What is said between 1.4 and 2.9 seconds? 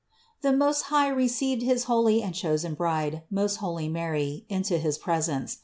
his holy and chosen